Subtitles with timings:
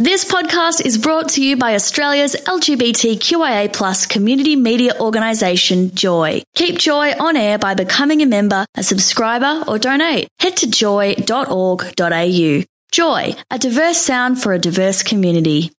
[0.00, 6.44] This podcast is brought to you by Australia's LGBTQIA plus community media organisation, Joy.
[6.54, 10.28] Keep Joy on air by becoming a member, a subscriber, or donate.
[10.38, 12.62] Head to joy.org.au.
[12.92, 15.72] Joy, a diverse sound for a diverse community.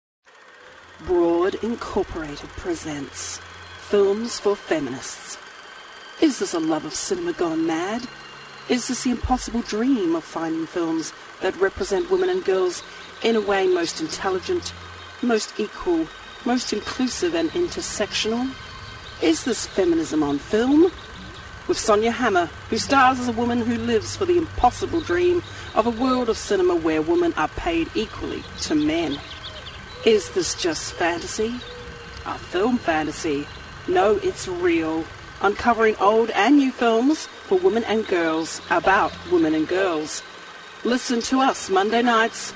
[1.07, 3.39] Broad Incorporated presents
[3.79, 5.39] Films for Feminists.
[6.21, 8.09] Is this a love of cinema gone mad?
[8.69, 12.83] Is this the impossible dream of finding films that represent women and girls
[13.23, 14.73] in a way most intelligent,
[15.23, 16.07] most equal,
[16.45, 18.51] most inclusive and intersectional?
[19.23, 20.93] Is this feminism on film?
[21.67, 25.43] With Sonja Hammer, who stars as a woman who lives for the impossible dream
[25.75, 29.19] of a world of cinema where women are paid equally to men.
[30.07, 31.55] Is this just fantasy?
[32.25, 33.47] A film fantasy?
[33.87, 35.05] No, it's real.
[35.43, 40.23] Uncovering old and new films for women and girls about women and girls.
[40.85, 42.55] Listen to us Monday nights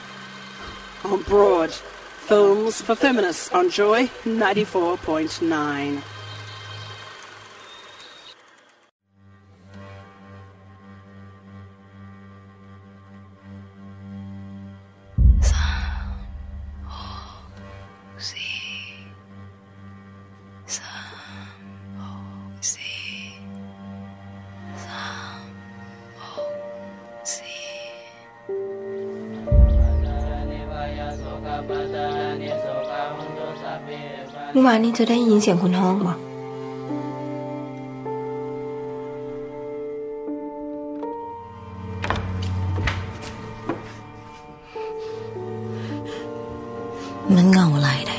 [1.04, 1.72] on Broad.
[1.72, 6.11] Films for Feminists on Joy 94.9.
[34.52, 36.14] เมื่อวานนี้เธอได้ยินเสียงคนห้องบ่
[47.34, 48.14] มันเงาหลายใด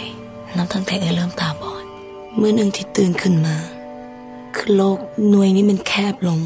[0.57, 1.85] นับตั้งแต่เอเริ่มตาบอด
[2.37, 3.55] เมื่อหนึ่งที่ตื่นขึ้นมา
[4.55, 4.97] คือโลก
[5.29, 6.39] หน่วยนี้มันแคบลง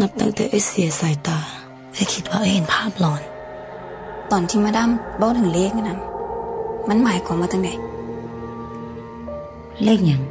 [0.00, 1.38] นับตั้งแต่เอเสียสายตา
[1.94, 3.22] เอคิดว่าเอเห็นภาพหลอน
[4.30, 6.00] ตอนที่มาดามบอกถึงเลขนั้น
[6.88, 7.68] มันหมายความว่าตั้งไหน
[9.84, 10.22] เลขอย่าง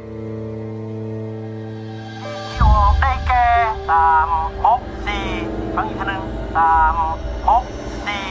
[2.48, 3.46] ที่ออกได้แก่
[3.88, 4.30] สาม
[4.64, 5.26] หกสี่
[5.74, 6.22] ฟังอีกทีหนึ่ง
[6.56, 6.96] สาม
[7.48, 7.64] หก
[8.06, 8.26] สี่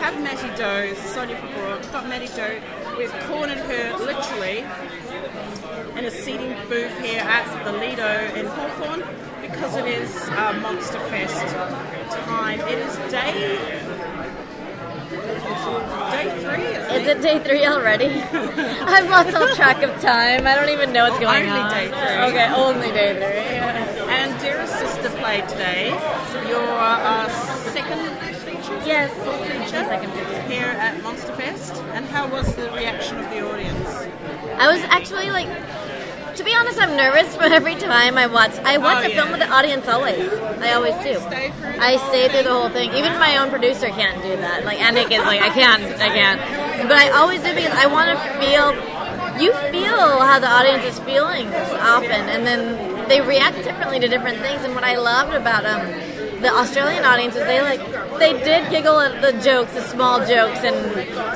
[0.00, 0.72] Have Mattie Do,
[1.12, 2.48] Sonja Fabro, got Mattie Do.
[2.96, 4.58] We've cornered her literally
[5.96, 9.00] in a seating booth here at the Lido in Hawthorn
[9.42, 11.46] because it is uh, Monster Fest
[12.26, 12.60] time.
[12.60, 13.79] It is day
[15.78, 16.96] day three.
[16.96, 18.06] Is it day three already?
[18.32, 20.46] I've lost all track of time.
[20.46, 21.70] I don't even know what's going Only on.
[21.70, 22.18] day three.
[22.28, 23.56] Okay, only day three.
[23.56, 24.10] yeah.
[24.10, 25.90] And Dearest Sister played today.
[26.48, 27.28] Your uh,
[27.72, 28.00] second
[28.44, 28.80] feature.
[28.84, 30.42] Yes, feature second feature.
[30.42, 31.74] here at Monster Fest.
[31.94, 33.88] And how was the reaction of the audience?
[34.58, 35.48] I was actually like,
[36.36, 39.30] to be honest, I'm nervous, but every time I watch, I watch Oh, a film
[39.30, 40.32] with the audience always.
[40.60, 41.14] I always do.
[41.20, 42.92] Stay I stay through the whole thing.
[42.94, 44.64] Even my own producer can't do that.
[44.64, 46.40] Like Anik is like, I can't, I can't.
[46.88, 48.74] But I always do because I want to feel.
[49.40, 54.38] You feel how the audience is feeling often, and then they react differently to different
[54.38, 54.62] things.
[54.64, 55.80] And what I loved about um,
[56.42, 57.80] the Australian audience is they like
[58.18, 60.76] they did giggle at the jokes, the small jokes, and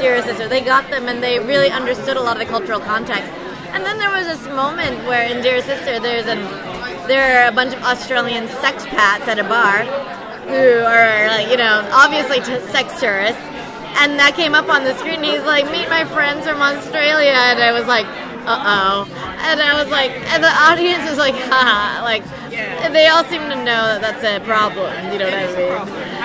[0.00, 0.49] Dear Sister.
[0.49, 3.31] They got them, and they really understood a lot of the cultural context.
[3.74, 6.38] And then there was this moment where in Dear Sister, there's an
[7.08, 9.84] there are a bunch of Australian sexpats at a bar
[10.48, 13.42] who are like you know obviously t- sex tourists,
[14.00, 15.16] and that came up on the screen.
[15.16, 18.06] And he's like, "Meet my friends from Australia," and I was like,
[18.46, 19.08] "Uh oh,"
[19.42, 22.88] and I was like, and the audience was like, "Ha!" Like Yeah.
[22.91, 24.92] they all seem to know that that's a problem.
[25.12, 26.23] You know what I a mean?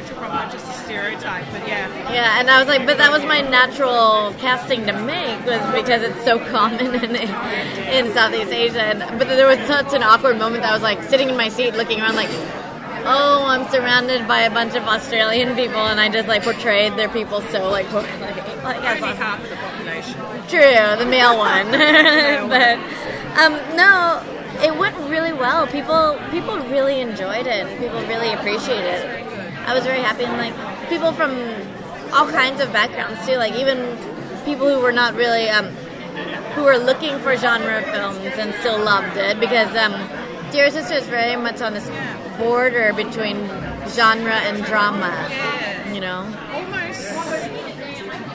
[0.00, 0.08] Problem.
[0.08, 1.44] I mean, it's a real factual problem, not just a stereotype.
[1.52, 5.44] But yeah, Yeah, and I was like, but that was my natural casting to make
[5.44, 8.82] was because it's so common in, in Southeast Asia.
[8.82, 11.48] And, but there was such an awkward moment that I was like sitting in my
[11.48, 12.30] seat looking around like,
[13.04, 17.08] oh, I'm surrounded by a bunch of Australian people, and I just like portrayed their
[17.08, 17.90] people so like.
[17.92, 19.16] Like, that's awesome.
[19.16, 20.14] half of the population.
[20.48, 21.66] True, the male one.
[22.48, 22.78] but
[23.38, 24.22] um, no,
[24.62, 25.66] it went really well.
[25.66, 27.66] People people really enjoyed it.
[27.66, 29.31] and People really appreciated it.
[29.66, 31.32] I was very happy, and like people from
[32.12, 33.36] all kinds of backgrounds too.
[33.36, 33.96] Like even
[34.44, 35.66] people who were not really um,
[36.54, 39.92] who were looking for genre films and still loved it because um,
[40.50, 41.88] Dear Sister is very much on this
[42.38, 43.46] border between
[43.88, 45.28] genre and drama.
[45.92, 46.20] You know.
[46.52, 47.12] Almost.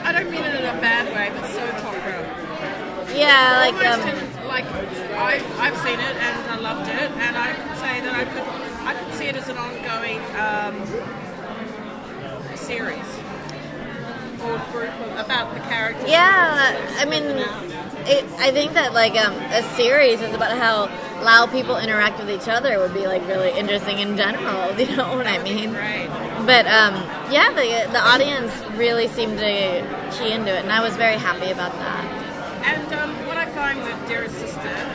[0.02, 3.14] I don't mean it in a bad way, but so opera.
[3.14, 7.36] Yeah, like Almost um, in, like I've, I've seen it and I loved it, and
[7.36, 10.80] I could say that I could I could see it as an ongoing um,
[12.56, 13.04] series
[14.40, 16.08] or group of, about the characters.
[16.08, 17.22] Yeah, I mean,
[18.08, 20.86] it, I think that like um, a series is about how
[21.22, 24.72] Lao people interact with each other would be like really interesting in general.
[24.78, 25.74] You know what I mean?
[25.74, 26.08] Right.
[26.46, 26.94] But um,
[27.30, 31.50] yeah, the the audience really seemed to key into it, and I was very happy
[31.50, 32.04] about that.
[32.64, 34.87] And um, what I find with Dearest Sister,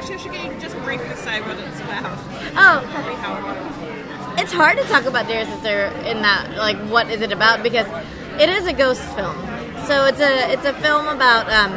[0.00, 2.18] actually, I should get you to just briefly say what it's about.
[2.56, 7.62] Oh, it's hard to talk about Dear Sister in that like what is it about
[7.62, 7.86] because
[8.40, 9.36] it is a ghost film.
[9.86, 11.72] So it's a it's a film about um,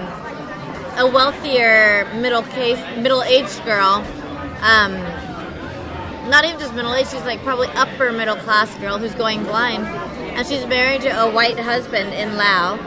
[0.97, 4.05] a wealthier middle case middle aged girl.
[4.61, 4.93] Um,
[6.29, 9.85] not even just middle aged, she's like probably upper middle class girl who's going blind,
[9.85, 12.77] and she's married to a white husband in Lao.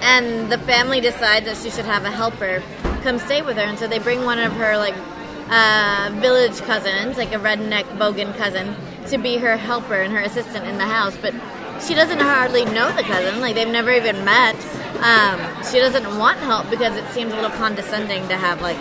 [0.00, 2.62] And the family decides that she should have a helper
[3.08, 4.94] come stay with her, and so they bring one of her like
[5.48, 8.76] uh, village cousins, like a redneck bogan cousin,
[9.06, 11.16] to be her helper and her assistant in the house.
[11.16, 11.32] But
[11.80, 14.56] she doesn't hardly know the cousin; like they've never even met.
[15.00, 18.76] Um, she doesn't want help because it seems a little condescending to have like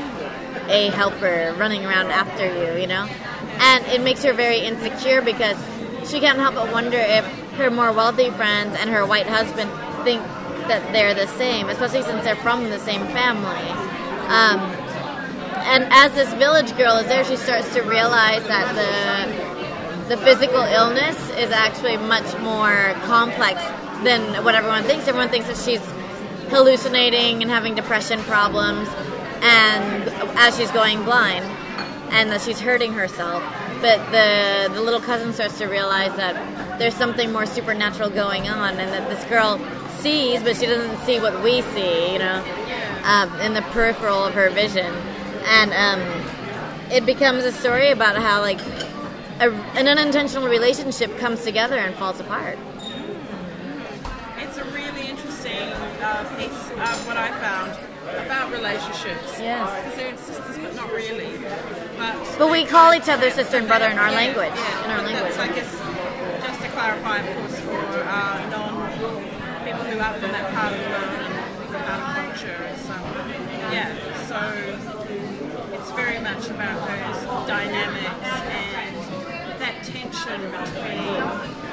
[0.68, 3.07] a helper running around after you, you know?
[3.59, 5.57] And it makes her very insecure because
[6.06, 9.71] she can't help but wonder if her more wealthy friends and her white husband
[10.03, 10.21] think
[10.68, 13.87] that they're the same, especially since they're from the same family.
[14.27, 14.59] Um,
[15.68, 19.47] and as this village girl is there, she starts to realize that the
[20.07, 23.62] the physical illness is actually much more complex
[24.03, 25.07] than what everyone thinks.
[25.07, 25.83] Everyone thinks that she's
[26.50, 28.88] hallucinating and having depression problems,
[29.41, 31.44] and as she's going blind,
[32.12, 33.44] and that she's hurting herself.
[33.81, 38.77] But the the little cousin starts to realize that there's something more supernatural going on,
[38.77, 39.59] and that this girl
[40.00, 42.44] sees, but she doesn't see what we see, you know,
[43.07, 44.94] um, in the peripheral of her vision,
[45.45, 46.01] and um,
[46.92, 48.59] it becomes a story about how like
[49.39, 52.57] a, an unintentional relationship comes together and falls apart.
[54.38, 55.69] It's a really interesting
[56.01, 57.71] uh, piece of what I found
[58.25, 59.39] about relationships.
[59.39, 59.83] Yes.
[59.83, 61.38] Because they're sisters, but not really.
[61.98, 64.53] But, But we call each other sister and brother in our Yeah, language.
[64.56, 65.38] yeah, In our language.
[65.38, 65.71] I guess,
[66.45, 68.92] just to clarify, of course, for uh, non
[69.65, 72.57] people who are from that part of the world and that part of culture.
[72.88, 72.94] So,
[73.75, 73.92] yeah,
[74.27, 74.35] so
[75.71, 81.68] it's very much about those dynamics and that tension between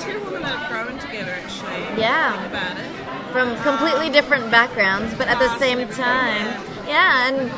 [0.00, 2.00] two women that are thrown together, actually.
[2.00, 2.44] Yeah.
[2.46, 3.32] About it.
[3.32, 6.46] from completely different backgrounds, but at the same time,
[6.88, 7.28] yeah.
[7.28, 7.50] And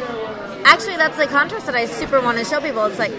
[0.66, 2.84] actually, that's the contrast that I super want to show people.
[2.84, 3.12] It's like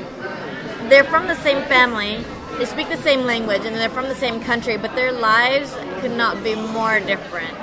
[0.89, 2.23] they're from the same family,
[2.59, 6.11] they speak the same language, and they're from the same country, but their lives could
[6.11, 7.53] not be more different.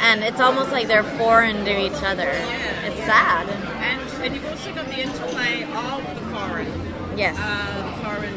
[0.00, 2.30] And it's almost like they're foreign to each other.
[3.08, 3.48] Sad.
[3.48, 6.68] And, and you've also got the interplay of the foreign.
[7.16, 7.36] Yes.
[7.40, 8.36] uh, the foreign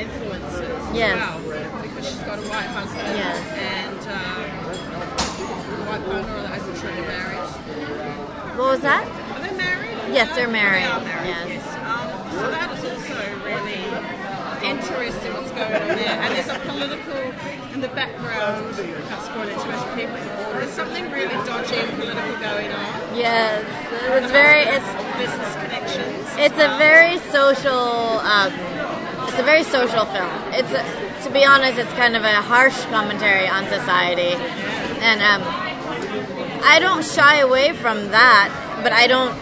[0.00, 1.20] influences Yes.
[1.20, 3.36] well, because she's got a white husband Yes.
[3.60, 4.48] and um,
[5.76, 8.56] a white partner, or I'm sure they're married.
[8.56, 9.04] What was that?
[9.36, 9.92] Are they married?
[10.14, 11.28] Yes, they're They married, are married.
[11.28, 11.66] yes.
[11.84, 13.84] Um, so that is also really
[14.64, 16.16] interesting what's going on there.
[16.16, 17.28] And there's a political
[17.72, 18.74] in the background.
[18.74, 20.16] I can't spoil it too much for people.
[20.52, 23.16] There's something really dodgy and political going on.
[23.16, 23.64] Yes.
[23.90, 24.62] It's very.
[24.62, 24.86] It's
[25.18, 26.26] business connections.
[26.38, 28.18] It's a very social.
[28.26, 28.52] Um,
[29.28, 30.30] it's a very social film.
[30.52, 30.82] It's a,
[31.24, 34.34] to be honest, it's kind of a harsh commentary on society,
[35.00, 35.42] and um,
[36.64, 38.50] I don't shy away from that.
[38.82, 39.36] But I don't,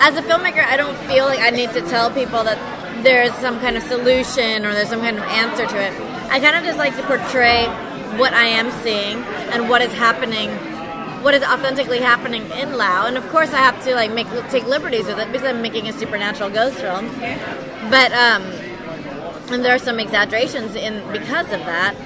[0.00, 2.56] as a filmmaker, I don't feel like I need to tell people that
[3.02, 6.15] there's some kind of solution or there's some kind of answer to it.
[6.30, 7.66] I kind of just like to portray
[8.18, 9.18] what I am seeing
[9.52, 10.50] and what is happening
[11.26, 14.64] what is authentically happening in Lao, and of course I have to like make take
[14.66, 17.08] liberties with it because I'm making a supernatural ghost film.
[17.90, 18.42] But um,
[19.50, 21.96] and there are some exaggerations in because of that.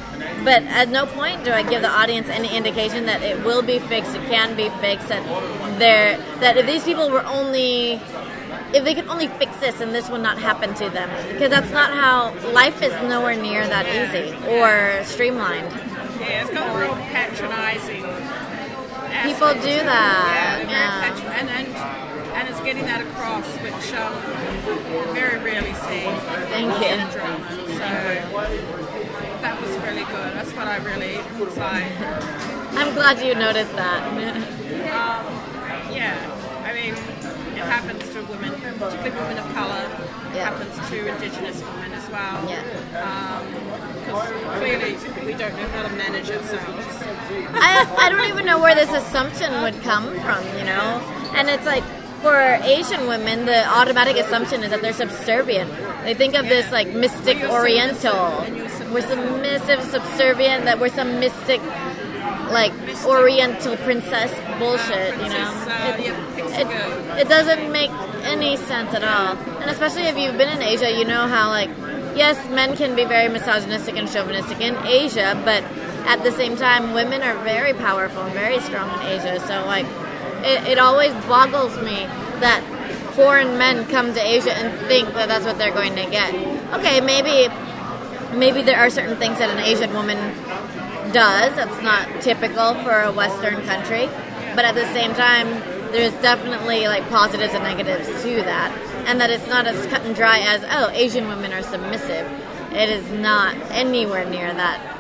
[0.43, 3.79] But at no point do I give the audience any indication that it will be
[3.79, 5.23] fixed, it can be fixed, that
[5.79, 8.01] there that if these people were only
[8.73, 11.71] if they could only fix this and this would not happen to them because that's
[11.73, 15.71] not how life is nowhere near that easy or streamlined
[16.21, 18.03] Yeah, it's got a real patronising.
[19.27, 21.39] People do that, Yeah, very yeah.
[21.41, 24.15] and, and and it's getting that across, which um,
[25.15, 26.07] very rarely see.
[26.49, 26.87] Thank you.
[26.87, 27.51] in drama.
[27.51, 27.89] So
[29.43, 30.33] that was really good.
[30.35, 31.91] That's what I really was like.
[32.79, 34.47] I'm glad you noticed that.
[34.91, 35.25] Um,
[35.93, 36.40] yeah, I mean, it
[37.71, 39.85] happens to women, particularly women of colour.
[40.31, 40.45] It Yeah.
[40.51, 42.37] happens to Indigenous women as well.
[42.49, 42.63] Yeah.
[44.05, 44.93] Because clearly
[45.27, 47.03] we don't know how to manage ourselves.
[47.55, 51.01] I, I don't even know where this assumption would come from, you know?
[51.37, 51.85] And it's like,
[52.23, 55.71] for Asian women, the automatic assumption is that they're subservient.
[56.05, 58.13] They think of this like mystic You're oriental.
[58.13, 58.93] submissive, and you're submissive.
[58.93, 61.61] We're submissive, subservient, that we're some mystic,
[62.51, 62.73] like,
[63.07, 65.49] oriental princess bullshit, you know?
[65.49, 66.40] Princess, uh, It, yeah.
[66.61, 67.91] It, it doesn't make
[68.23, 69.37] any sense at all.
[69.61, 71.71] And especially if you've been in Asia, you know how, like,
[72.17, 75.63] yes, men can be very misogynistic and chauvinistic in Asia, but
[76.07, 79.41] at the same time, women are very powerful and very strong in Asia.
[79.41, 79.87] So, like,
[80.45, 82.07] it, it always boggles me
[82.41, 82.63] that
[83.15, 86.35] foreign men come to Asia and think that that's what they're going to get.
[86.79, 87.53] Okay, maybe
[88.37, 90.17] maybe there are certain things that an Asian woman
[91.13, 94.07] does that's not typical for a Western country,
[94.55, 95.49] but at the same time,
[95.93, 100.15] there's definitely like positives and negatives to that, and that it's not as cut and
[100.15, 102.31] dry as oh, Asian women are submissive.
[102.73, 104.97] It is not anywhere near that.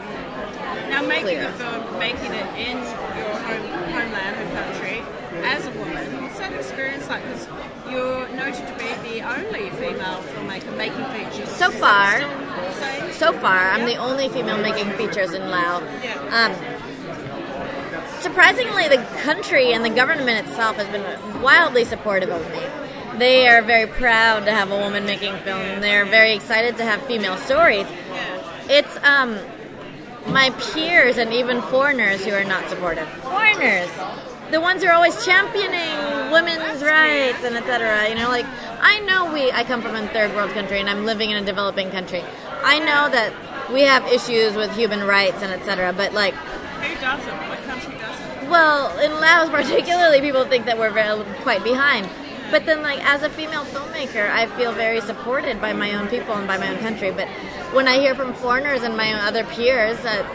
[0.91, 1.51] Now, making Clear.
[1.51, 5.03] the film, making it in your home, homeland, home country,
[5.45, 7.23] as a woman, what's that experience like?
[7.23, 7.47] Because
[7.89, 11.49] you're noted to be the only female filmmaker making features.
[11.51, 12.17] So far.
[12.17, 13.13] still the same?
[13.13, 15.81] So far, I'm the only female making features in Lao.
[16.03, 16.51] Yeah.
[16.51, 16.80] Um,
[18.21, 23.19] surprisingly, the country and the government itself has been wildly supportive of me.
[23.19, 25.81] They are very proud to have a woman making film.
[25.81, 27.87] They're very excited to have female stories.
[28.69, 29.39] It's um,
[30.29, 33.09] my peers and even foreigners who are not supportive.
[33.23, 33.91] Foreigners,
[34.50, 38.09] the ones who are always championing women's rights and etc.
[38.09, 38.47] You know, like
[38.81, 39.50] I know we.
[39.53, 42.23] I come from a third world country and I'm living in a developing country.
[42.62, 45.93] I know that we have issues with human rights and etc.
[45.93, 46.35] But like,
[46.83, 47.49] Who doesn't?
[47.49, 48.51] What country doesn't?
[48.51, 52.09] well, in Laos particularly, people think that we're very, quite behind.
[52.51, 56.35] But then, like as a female filmmaker, I feel very supported by my own people
[56.35, 57.13] and by my own country.
[57.13, 57.29] But
[57.73, 60.27] when I hear from foreigners and my own other peers that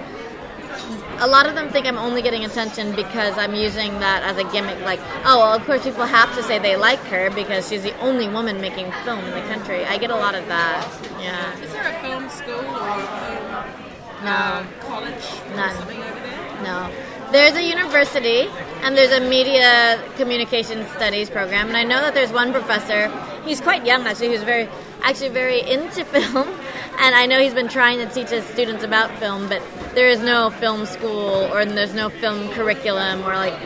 [1.20, 4.50] a lot of them think I'm only getting attention because I'm using that as a
[4.52, 4.80] gimmick.
[4.82, 7.98] Like, oh, well, of course, people have to say they like her because she's the
[8.00, 9.86] only woman making film in the country.
[9.86, 10.88] I get a lot of that.
[11.20, 11.58] Yeah.
[11.60, 14.32] Is there a film school or a film No.
[14.32, 15.76] uh, college or None.
[15.78, 16.35] something over there?
[16.64, 16.92] No.
[17.32, 18.48] There's a university
[18.84, 23.12] and there's a media communication studies program, and I know that there's one professor.
[23.44, 24.30] He's quite young actually.
[24.30, 24.70] He's very,
[25.02, 26.48] actually very into film,
[27.00, 29.50] and I know he's been trying to teach his students about film.
[29.50, 29.62] But
[29.96, 33.60] there is no film school or there's no film curriculum or like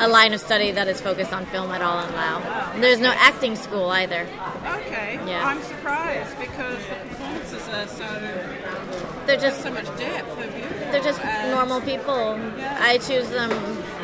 [0.00, 2.72] a line of study that is focused on film at all in Lao.
[2.80, 4.26] There's no acting school either.
[4.64, 5.20] Okay.
[5.26, 5.44] Yeah.
[5.44, 10.36] I'm surprised because the performances are so They're just so much depth.
[10.36, 10.69] They're beautiful.
[10.90, 12.38] They're just normal people.
[12.60, 13.50] I choose them.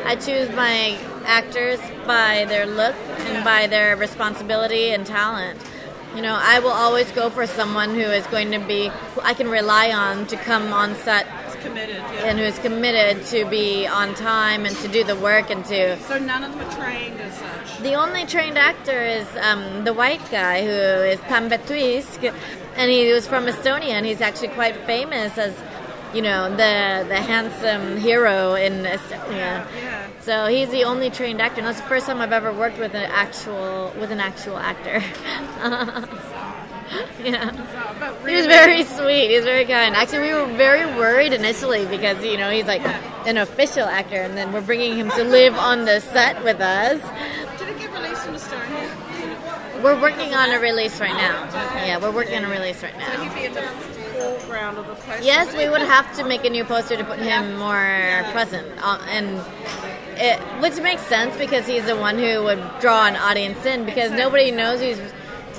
[0.05, 5.59] I choose my actors by their look and by their responsibility and talent.
[6.15, 9.33] You know, I will always go for someone who is going to be who I
[9.33, 11.27] can rely on to come on set
[11.61, 11.95] committed.
[11.95, 12.25] Yeah.
[12.25, 15.99] and who is committed to be on time and to do the work and to.
[16.01, 17.79] so none of them are trained as such.
[17.79, 22.33] The only trained actor is um, the white guy who is Tambet Tuisk,
[22.75, 25.53] and he was from Estonia, and he's actually quite famous as,
[26.13, 29.29] you know, the the handsome hero in Estonia.
[29.31, 30.07] Yeah.
[30.21, 32.93] So he's the only trained actor, and that's the first time I've ever worked with
[32.93, 34.99] an actual with an actual actor.
[37.23, 37.51] yeah.
[38.25, 39.29] He was very sweet.
[39.29, 39.95] He was very kind.
[39.95, 42.85] Actually, we were very worried initially because you know he's like
[43.25, 47.01] an official actor, and then we're bringing him to live on the set with us.
[47.59, 49.83] Did it get released in Estonia?
[49.83, 51.45] We're working on a release right now.
[51.85, 53.96] Yeah, we're working on a release right So now.
[54.17, 55.23] He'd be in the foreground of the poster.
[55.23, 58.99] Yes, we would have to make a new poster to put him more present, uh,
[59.09, 59.41] and
[60.19, 64.11] it, which makes sense because he's the one who would draw an audience in because
[64.11, 64.99] nobody knows who's,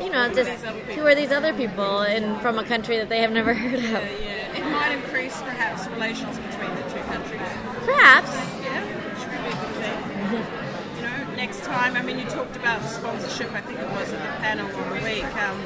[0.00, 0.50] you know, just
[0.95, 3.83] who are these other people in from a country that they have never heard of.
[3.85, 7.41] Yeah, it might increase perhaps relations between the two countries.
[7.85, 8.31] Perhaps.
[8.62, 10.97] Yeah, which would be a good thing.
[10.97, 14.21] You know, next time, I mean, you talked about sponsorship, I think it was at
[14.21, 15.62] the panel on the week, um,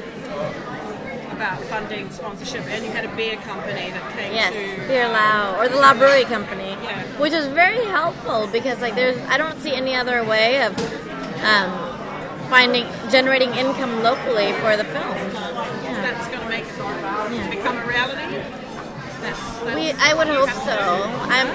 [1.43, 4.87] about funding sponsorship, and you had a beer company that came Yes, to.
[4.87, 7.03] Beer Lao or the Lao Brewery Company, Yeah.
[7.19, 10.71] which is very helpful because like there's I don't see any other way of
[11.43, 11.69] um,
[12.49, 15.15] finding generating income locally for the film.
[15.83, 15.99] Yeah.
[16.07, 18.37] That's going to make it become a reality.
[19.19, 20.79] That's, that's We, I would hope so.
[21.35, 21.49] I'm,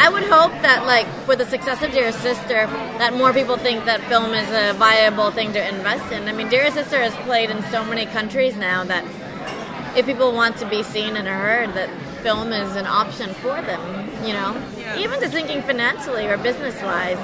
[0.00, 2.66] I would hope that, like, for the success of Dear Sister,
[2.98, 6.28] that more people think that film is a viable thing to invest in.
[6.28, 9.04] I mean, Dear Sister has played in so many countries now that
[9.96, 11.90] if people want to be seen and heard, that
[12.22, 14.08] film is an option for them.
[14.24, 14.98] You know, Yeah.
[14.98, 17.18] even just thinking financially or business-wise.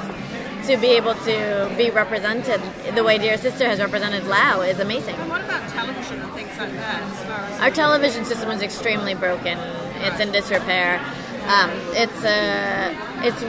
[0.66, 2.58] To be able to be represented
[2.94, 5.14] the way Dear Sister has represented Lao is amazing.
[5.16, 7.02] And what about television and things like that?
[7.02, 9.58] As far as Our television system is extremely broken.
[10.00, 11.00] It's in disrepair.
[11.46, 13.42] Um, it's uh, it's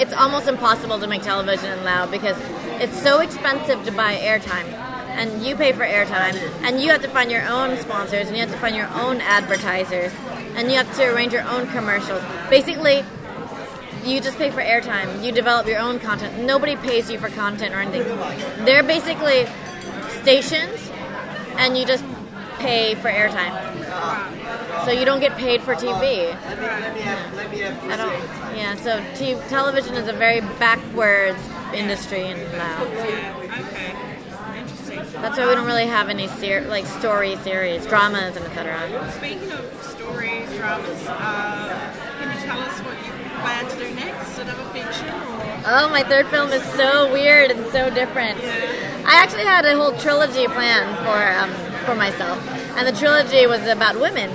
[0.00, 2.36] it's almost impossible to make television in Lao because
[2.80, 4.64] it's so expensive to buy airtime,
[5.12, 8.42] and you pay for airtime, and you have to find your own sponsors, and you
[8.42, 10.10] have to find your own advertisers,
[10.56, 12.22] and you have to arrange your own commercials.
[12.48, 13.04] Basically,
[14.02, 15.22] you just pay for airtime.
[15.22, 16.46] You develop your own content.
[16.46, 18.04] Nobody pays you for content or anything.
[18.64, 19.46] They're basically
[20.22, 20.90] stations,
[21.58, 22.04] and you just
[22.58, 23.79] pay for airtime.
[24.84, 26.32] So you don't get paid for TV.
[26.34, 28.56] I don't.
[28.56, 28.74] Yeah.
[28.76, 31.38] So t- television is a very backwards
[31.74, 32.86] industry in Laos.
[32.88, 33.94] Okay.
[34.56, 35.22] Interesting.
[35.22, 39.10] That's why we don't really have any ser- like story series, dramas, and etc.
[39.12, 44.38] Speaking of stories, dramas, uh, can you tell us what you plan to do next?
[44.38, 45.62] Another fiction or?
[45.66, 48.38] Oh, my third film is so weird and so different.
[49.06, 51.50] I actually had a whole trilogy planned for um,
[51.84, 52.38] for myself,
[52.76, 54.30] and the trilogy was about women.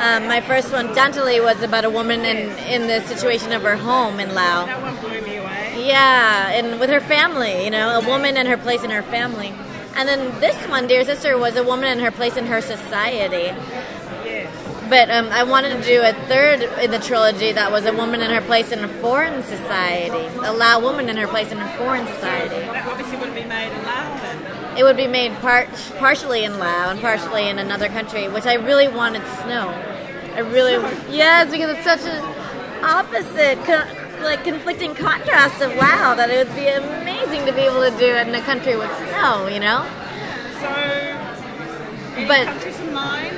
[0.00, 3.76] Um, my first one, Chanthaly, was about a woman in in the situation of her
[3.76, 4.66] home in Laos.
[4.66, 5.86] That one blew me away.
[5.86, 9.52] Yeah, and with her family, you know, a woman and her place in her family.
[9.94, 13.52] And then this one, Dear Sister, was a woman and her place in her society.
[14.88, 18.20] But um, I wanted to do a third in the trilogy that was a woman
[18.20, 20.26] and her place in a foreign society.
[20.44, 22.56] A Lao woman and her place in a foreign society.
[22.56, 24.61] That obviously wouldn't be made in Laos then.
[24.76, 28.54] It would be made part partially in Lao and partially in another country, which I
[28.54, 29.68] really wanted snow.
[30.34, 30.72] I really
[31.14, 32.22] yes, because it's such an
[32.82, 37.82] opposite, co- like conflicting contrast of Lao that it would be amazing to be able
[37.82, 39.46] to do it in a country with snow.
[39.46, 39.84] You know,
[40.60, 43.36] So, But- countries in mind?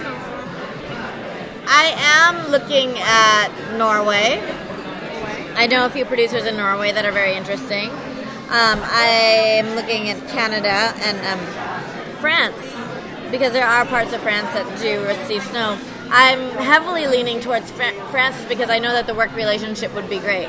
[1.66, 4.40] I am looking at Norway.
[5.56, 7.90] I know a few producers in Norway that are very interesting.
[8.50, 12.56] Um, I'm looking at Canada and um, France
[13.30, 15.78] because there are parts of France that do receive snow.
[16.10, 20.18] I'm heavily leaning towards Fran- France because I know that the work relationship would be
[20.18, 20.46] great.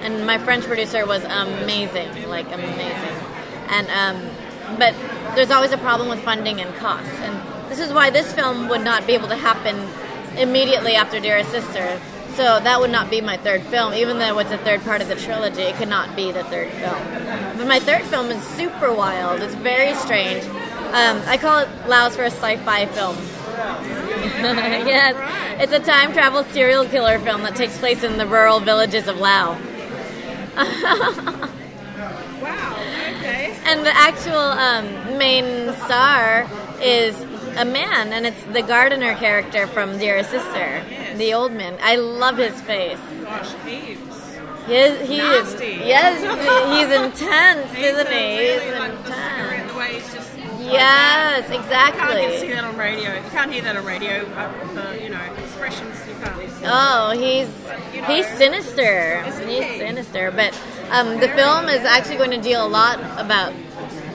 [0.00, 3.16] And my French producer was amazing, like amazing.
[3.68, 4.94] And um, but
[5.34, 8.82] there's always a problem with funding and costs, and this is why this film would
[8.82, 9.76] not be able to happen
[10.38, 12.00] immediately after Dearest Sister.
[12.36, 15.08] So that would not be my third film, even though it's a third part of
[15.08, 15.62] the trilogy.
[15.62, 17.56] It could not be the third film.
[17.56, 19.40] But my third film is super wild.
[19.40, 20.44] It's very strange.
[20.44, 23.16] Um, I call it Laos for a sci-fi film.
[24.86, 25.16] yes,
[25.62, 29.18] it's a time travel serial killer film that takes place in the rural villages of
[29.18, 29.58] Laos.
[32.42, 32.76] Wow,
[33.18, 33.56] okay.
[33.64, 36.46] And the actual um, main star
[36.80, 37.16] is
[37.56, 40.82] a man, and it's the gardener character from Dearest Sister,
[41.16, 41.78] the old man.
[41.82, 42.98] I love his face.
[43.22, 44.36] Gosh, heaps.
[44.66, 46.90] He is, he is yes, he's
[47.22, 48.12] intense, He's isn't he?
[48.14, 49.72] really He's like intense.
[49.72, 50.30] the way he's just.
[50.60, 53.14] Yes, You can't get to see that on radio.
[53.14, 54.26] You can't hear that on radio.
[54.34, 56.36] Uh, the, you know, expressions you can't.
[56.64, 57.48] Oh, he's
[58.08, 59.22] he's sinister.
[59.22, 59.78] He's he?
[59.78, 60.32] sinister.
[60.32, 63.52] But um, the film is actually going to deal a lot about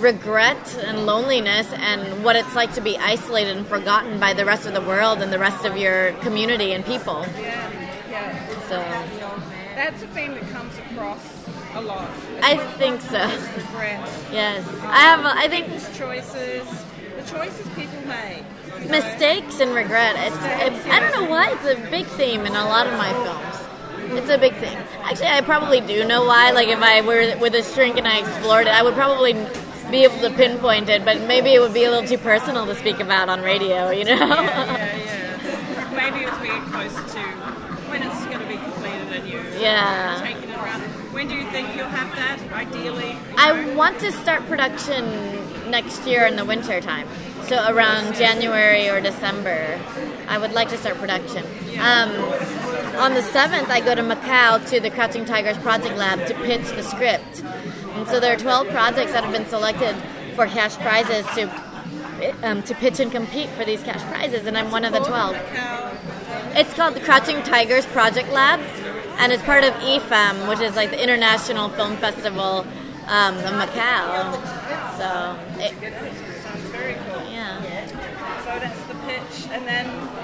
[0.02, 4.66] regret and loneliness and what it's like to be isolated and forgotten by the rest
[4.66, 7.26] of the world and the rest of your community and people.
[7.40, 7.70] Yeah.
[8.68, 8.78] So
[9.76, 12.10] That's a theme that comes across a lot.
[12.42, 13.20] I think so.
[13.20, 14.10] Regret.
[14.32, 15.20] Yes, I have.
[15.22, 16.68] a- I think choices,
[17.16, 18.44] the choices people make.
[18.80, 18.92] you know.
[18.92, 20.16] mistakes and regret.
[20.18, 20.36] It's,
[20.76, 24.18] it's I don't know why it's a big theme in a lot of my films.
[24.18, 24.78] It's a big thing.
[25.04, 26.52] Actually, I probably do know why.
[26.52, 29.34] Like if I were with a shrink and I explored it, I would probably
[29.92, 31.04] be able to pinpoint it.
[31.06, 33.90] But maybe it would be a little too personal to speak about on radio.
[33.92, 34.12] You know?
[34.16, 35.92] Yeah, yeah.
[36.12, 37.20] Maybe as we get closer to
[37.92, 40.20] when it's going to be completed and you Yeah.
[40.24, 40.82] taking it around.
[41.14, 42.40] When do you think you'll have that?
[42.54, 43.76] Ideally, I know?
[43.76, 47.08] want to start production next year in the winter time.
[47.44, 49.78] So around January or December,
[50.30, 51.44] I would like to start production.
[51.80, 52.10] Um,
[52.96, 56.68] on the 7th, I go to Macau to the Crouching Tigers Project Lab to pitch
[56.70, 57.44] the script.
[58.02, 59.96] And so there are 12 projects that have been selected
[60.34, 61.44] for cash prizes to
[62.42, 65.36] um, to pitch and compete for these cash prizes, and I'm one of the 12.
[66.56, 68.60] It's called the Crouching Tigers Project Lab,
[69.20, 72.66] and it's part of IFFAM, which is like the International Film Festival
[73.06, 74.34] um, of Macau.
[74.98, 75.72] So, it,
[76.42, 77.32] Sounds very cool.
[77.32, 77.86] yeah.
[78.40, 80.21] So that's the pitch, and then hopefully cross fingers.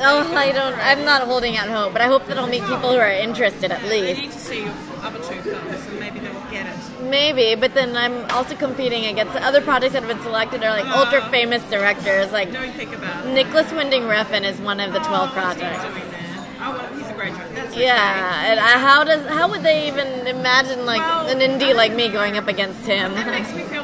[0.00, 0.74] Oh, I don't.
[0.78, 3.70] I'm not holding out hope, but I hope that I'll meet people who are interested
[3.70, 4.20] at least.
[4.20, 7.02] need to see your other two films, and maybe they'll get it.
[7.02, 10.86] Maybe, but then I'm also competing against other projects that have been selected are like
[10.86, 12.32] ultra famous directors.
[12.32, 13.32] Like Don't think about it.
[13.34, 15.84] Nicolas Winding Refn is one of the 12 projects.
[16.64, 17.60] Oh well, he's a great director.
[17.62, 17.84] Okay.
[17.84, 21.92] Yeah, and uh, how does how would they even imagine like Well, an indie like
[21.92, 23.12] me going up against him?
[23.14, 23.81] That makes me feel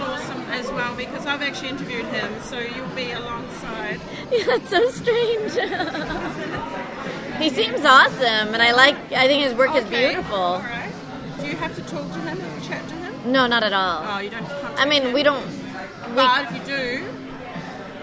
[0.59, 4.01] as well because I've actually interviewed him, so you'll be alongside.
[4.31, 5.53] Yeah, that's so strange.
[7.43, 8.97] he seems awesome, and I like.
[9.13, 10.37] I think his work is beautiful.
[10.37, 10.93] All right.
[11.41, 13.33] Do you have to talk to him and chat to him?
[13.33, 14.05] No, not at all.
[14.07, 14.45] Oh, you don't.
[14.45, 15.13] Have to I mean, him.
[15.15, 15.47] we don't.
[15.47, 17.09] We, But if you do,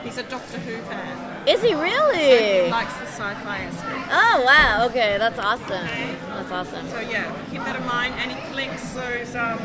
[0.03, 1.47] he's a Doctor Who fan.
[1.47, 2.69] is he He really?
[2.71, 4.07] likes the sci-fi aspect.
[4.11, 4.85] Oh wow!
[4.89, 5.67] Okay, that's awesome.
[6.33, 6.87] That's awesome.
[6.89, 8.15] So yeah, keep that in mind.
[8.17, 9.59] And he collects those um,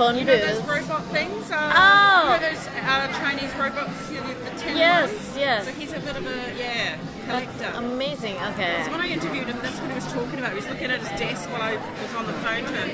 [0.00, 1.50] phone You know those robot things?
[1.50, 2.34] Uh, Oh.
[2.34, 3.98] You know those uh, Chinese robots?
[4.10, 5.36] You know, the, ten Yes, ones?
[5.36, 5.64] yes.
[5.66, 7.78] So he's a bit of a, yeah, That's collector.
[7.78, 8.36] amazing.
[8.56, 8.82] Okay.
[8.84, 10.50] So when I interviewed him, that's what he was talking about.
[10.56, 12.90] He was looking at his desk while I was on the phone to him,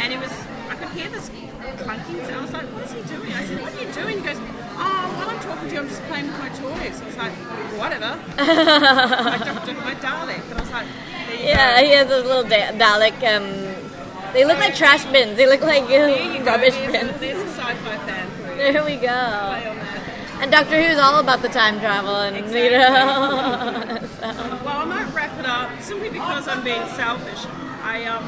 [0.00, 0.32] and he was.
[0.72, 1.28] I could hear this
[1.84, 2.36] clunking sound.
[2.36, 4.40] I was like, "What is he doing?" I said, "What are you doing?" He goes,
[4.76, 7.32] "Oh, while I'm talking to you, I'm just playing with my toys." I was like,
[7.80, 10.86] "Whatever." I my, doctor, my Dalek, and I was like,
[11.42, 11.86] Yeah, go.
[11.86, 13.18] he has a little da- Dalek.
[13.36, 13.44] Um,
[14.32, 15.36] they look like trash bins.
[15.36, 16.44] They look like uh, go.
[16.44, 17.20] rubbish There's bins.
[17.20, 18.56] there's a sci-fi fan for you.
[18.56, 19.00] There we go.
[19.02, 20.02] Play on that.
[20.40, 23.98] And Doctor Who's all about the time travel, and you know.
[24.20, 24.28] so.
[24.64, 27.46] Well, I might wrap it up simply because I'm being selfish.
[27.82, 28.24] I um,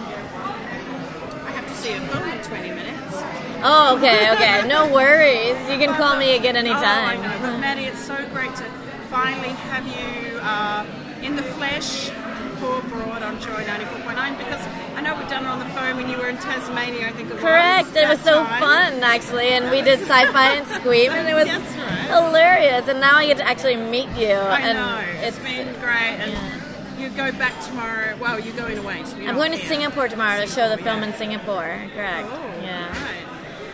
[1.44, 3.14] I have to see a film in 20 minutes.
[3.62, 4.66] Oh, okay, okay.
[4.68, 5.58] No worries.
[5.70, 7.18] You can call me again anytime.
[7.18, 7.38] Oh, I know.
[7.42, 8.64] But Mattie, it's so great to
[9.10, 10.86] finally have you uh,
[11.22, 12.10] in the flesh
[12.58, 14.60] for Broad on Joy 94.9 because
[14.96, 17.30] I know we've done it on the phone when you were in Tasmania, I think
[17.30, 17.42] it was.
[17.42, 17.94] Correct.
[17.94, 18.60] It was so time.
[18.60, 22.10] fun, actually, and we did sci-fi and Squeam, and it was right.
[22.10, 22.88] hilarious.
[22.88, 25.22] And now I get to actually meet you, I and know.
[25.22, 25.36] it's.
[25.36, 26.18] it's been great.
[26.18, 28.16] And you go back tomorrow.
[28.18, 29.04] Well, you're going away.
[29.04, 29.58] So you're I'm going to.
[29.58, 31.08] Singapore tomorrow to show the oh, film yeah.
[31.08, 31.80] in Singapore.
[31.94, 32.28] Correct.
[32.30, 32.88] Oh, yeah.
[32.88, 33.24] right.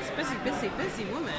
[0.01, 1.33] It's busy, busy, busy woman.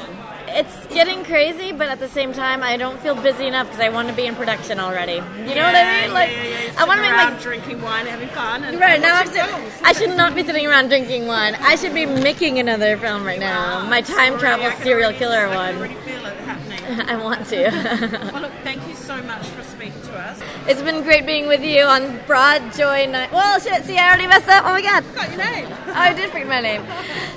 [0.56, 3.90] It's getting crazy, but at the same time, I don't feel busy enough because I
[3.90, 5.16] want to be in production already.
[5.16, 5.20] You
[5.56, 6.14] know what I mean?
[6.14, 6.74] Like, yeah, yeah, yeah.
[6.78, 7.42] I want to make like.
[7.42, 8.64] drinking wine, having fun.
[8.64, 9.74] And Right now, I'm films.
[9.84, 11.56] I should not be sitting around drinking wine.
[11.60, 13.84] I should be making another film right now.
[13.84, 15.90] Wow, My time already- travel serial already- killer I one.
[16.06, 17.02] feel it happening.
[17.10, 18.30] I want to.
[18.32, 19.75] well, look, thank you so much for speaking to us.
[20.68, 23.32] It's been great being with you on Broad Joy Night.
[23.32, 24.66] Well, shit, see, I already messed up.
[24.66, 25.04] Oh my god.
[25.14, 25.68] Got your name.
[25.70, 26.84] Oh, I did forget my name.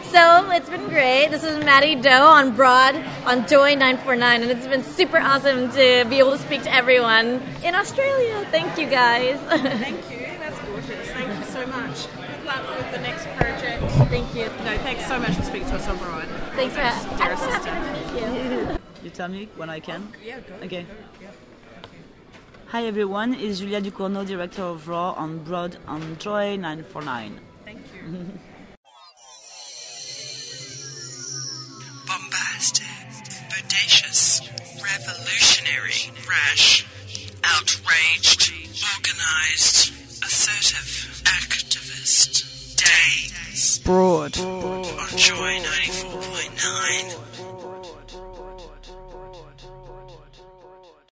[0.05, 1.29] So it's been great.
[1.29, 6.07] This is Mattie Do on Broad on Joy 949, and it's been super awesome to
[6.09, 8.47] be able to speak to everyone in Australia.
[8.51, 9.39] Thank you guys.
[9.61, 10.27] Thank you.
[10.39, 11.09] That's gorgeous.
[11.11, 12.07] Thank you so much.
[12.07, 13.83] Good luck with the next project.
[14.09, 14.47] Thank you.
[14.65, 16.27] No, thanks so much for speaking to us on Broad.
[16.57, 18.69] Thanks for Thanks, dear I'm so sister.
[18.71, 18.79] to you.
[19.05, 20.09] You tell me when I can?
[20.25, 20.55] Yeah, go.
[20.65, 20.87] Okay.
[22.71, 27.41] Hi everyone, it's Julia Ducournau, director of Raw on Broad on Joy 949.
[27.65, 28.03] Thank you.
[32.07, 32.85] bombastic,
[33.49, 34.45] bodacious,
[34.85, 36.85] revolutionary, rash,
[37.43, 38.53] outraged,
[38.99, 42.45] organized, assertive, activist,
[42.77, 43.79] days.
[43.79, 44.39] Broad.
[44.39, 44.85] On
[45.17, 47.38] Joy 94.9.